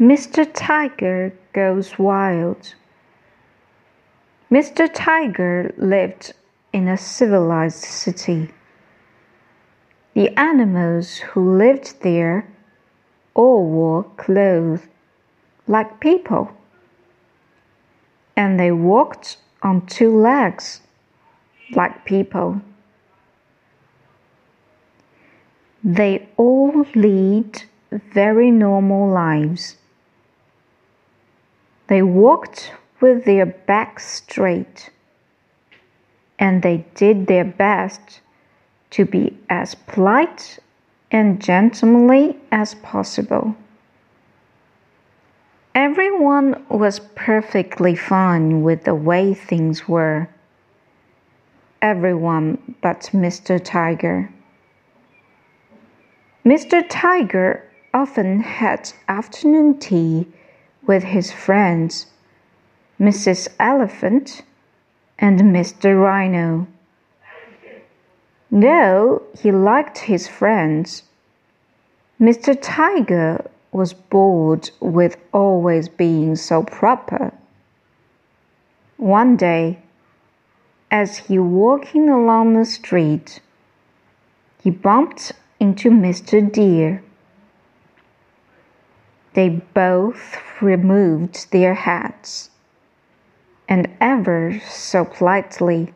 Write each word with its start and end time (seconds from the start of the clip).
Mr. 0.00 0.48
Tiger 0.54 1.32
Goes 1.52 1.98
Wild 1.98 2.76
Mr. 4.48 4.88
Tiger 4.94 5.74
lived 5.76 6.34
in 6.72 6.86
a 6.86 6.96
civilized 6.96 7.84
city. 7.84 8.48
The 10.14 10.28
animals 10.38 11.16
who 11.16 11.56
lived 11.58 12.00
there 12.02 12.48
all 13.34 13.66
wore 13.66 14.04
clothes 14.16 14.86
like 15.66 15.98
people, 15.98 16.52
and 18.36 18.60
they 18.60 18.70
walked 18.70 19.38
on 19.64 19.84
two 19.86 20.16
legs 20.16 20.80
like 21.72 22.04
people. 22.04 22.62
They 25.82 26.28
all 26.36 26.86
lead 26.94 27.64
very 27.90 28.52
normal 28.52 29.08
lives. 29.12 29.74
They 31.88 32.02
walked 32.02 32.72
with 33.00 33.24
their 33.24 33.46
backs 33.46 34.06
straight, 34.06 34.90
and 36.38 36.62
they 36.62 36.84
did 36.94 37.26
their 37.26 37.44
best 37.44 38.20
to 38.90 39.04
be 39.04 39.36
as 39.48 39.74
polite 39.74 40.58
and 41.10 41.40
gentlemanly 41.40 42.36
as 42.52 42.74
possible. 42.74 43.56
Everyone 45.74 46.62
was 46.68 47.00
perfectly 47.14 47.94
fine 47.94 48.62
with 48.62 48.84
the 48.84 48.94
way 48.94 49.32
things 49.32 49.88
were. 49.88 50.28
Everyone 51.80 52.74
but 52.82 53.10
Mr. 53.14 53.62
Tiger. 53.62 54.28
Mr. 56.44 56.84
Tiger 56.88 57.64
often 57.94 58.40
had 58.40 58.92
afternoon 59.08 59.78
tea 59.78 60.26
with 60.88 61.04
his 61.04 61.30
friends, 61.30 62.06
Mrs. 62.98 63.46
Elephant 63.60 64.42
and 65.18 65.38
Mr. 65.40 66.02
Rhino. 66.02 66.66
Though 68.50 69.22
he 69.38 69.52
liked 69.52 69.98
his 69.98 70.26
friends, 70.26 71.02
Mr. 72.18 72.58
Tiger 72.60 73.48
was 73.70 73.92
bored 73.92 74.70
with 74.80 75.18
always 75.32 75.88
being 75.90 76.34
so 76.34 76.62
proper. 76.62 77.32
One 78.96 79.36
day, 79.36 79.80
as 80.90 81.18
he 81.18 81.38
walking 81.38 82.08
along 82.08 82.54
the 82.54 82.64
street, 82.64 83.40
he 84.62 84.70
bumped 84.70 85.32
into 85.60 85.90
Mr. 85.90 86.50
Deer. 86.50 87.02
They 89.34 89.48
both 89.48 90.36
removed 90.60 91.50
their 91.52 91.74
hats 91.74 92.50
and 93.68 93.88
ever 94.00 94.60
so 94.68 95.04
politely 95.04 95.92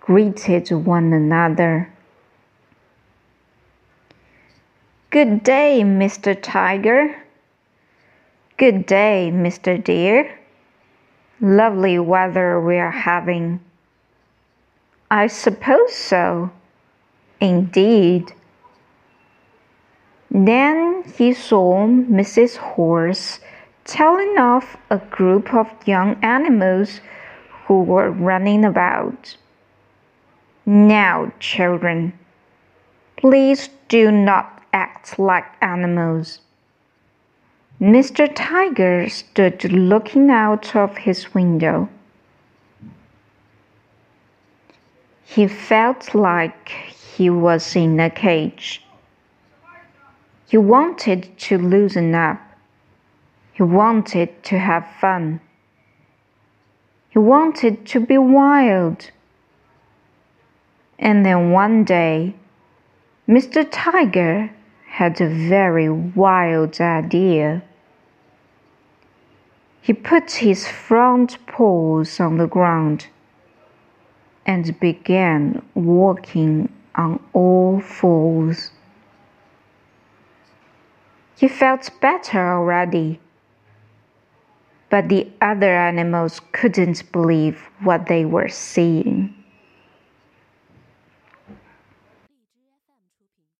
greeted 0.00 0.70
one 0.70 1.12
another. 1.12 1.92
Good 5.10 5.42
day, 5.42 5.80
Mr. 5.82 6.38
Tiger. 6.40 7.16
Good 8.56 8.86
day, 8.86 9.30
Mr. 9.32 9.82
Deer. 9.82 10.38
Lovely 11.40 11.98
weather 11.98 12.60
we're 12.60 12.90
having. 12.90 13.60
I 15.10 15.26
suppose 15.26 15.94
so. 15.94 16.50
Indeed. 17.40 18.32
Then 20.30 21.02
he 21.16 21.32
saw 21.32 21.86
Mrs. 21.86 22.56
Horse 22.56 23.40
telling 23.84 24.38
off 24.38 24.76
a 24.88 24.98
group 24.98 25.52
of 25.52 25.68
young 25.86 26.16
animals 26.22 27.00
who 27.66 27.82
were 27.82 28.10
running 28.10 28.64
about. 28.64 29.36
Now, 30.64 31.32
children, 31.40 32.12
please 33.16 33.70
do 33.88 34.12
not 34.12 34.62
act 34.72 35.18
like 35.18 35.46
animals. 35.60 36.40
Mr. 37.80 38.30
Tiger 38.32 39.08
stood 39.08 39.64
looking 39.72 40.30
out 40.30 40.76
of 40.76 40.98
his 40.98 41.34
window. 41.34 41.88
He 45.24 45.48
felt 45.48 46.14
like 46.14 46.68
he 46.68 47.30
was 47.30 47.74
in 47.74 47.98
a 47.98 48.10
cage. 48.10 48.84
He 50.50 50.56
wanted 50.56 51.38
to 51.46 51.58
loosen 51.58 52.12
up. 52.12 52.40
He 53.52 53.62
wanted 53.62 54.42
to 54.42 54.58
have 54.58 54.84
fun. 55.00 55.40
He 57.08 57.20
wanted 57.20 57.86
to 57.86 58.00
be 58.00 58.18
wild. 58.18 59.12
And 60.98 61.24
then 61.24 61.52
one 61.52 61.84
day, 61.84 62.34
Mr. 63.28 63.64
Tiger 63.70 64.50
had 64.88 65.20
a 65.20 65.28
very 65.28 65.88
wild 65.88 66.80
idea. 66.80 67.62
He 69.80 69.92
put 69.92 70.32
his 70.32 70.66
front 70.66 71.38
paws 71.46 72.18
on 72.18 72.38
the 72.38 72.48
ground 72.48 73.06
and 74.44 74.80
began 74.80 75.62
walking 75.76 76.72
on 76.96 77.20
all 77.34 77.78
fours. 77.78 78.72
He 81.40 81.48
felt 81.48 81.88
better 82.02 82.52
already. 82.52 83.18
But 84.90 85.08
the 85.08 85.26
other 85.40 85.74
animals 85.74 86.38
couldn't 86.52 87.10
believe 87.12 87.70
what 87.82 88.08
they 88.08 88.26
were 88.26 88.50
seeing. 88.50 89.32